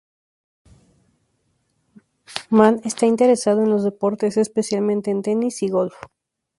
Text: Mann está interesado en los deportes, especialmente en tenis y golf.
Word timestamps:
Mann 2.49 2.81
está 2.85 3.05
interesado 3.05 3.61
en 3.61 3.69
los 3.69 3.83
deportes, 3.83 4.35
especialmente 4.35 5.11
en 5.11 5.21
tenis 5.21 5.61
y 5.61 5.67
golf. 5.69 5.93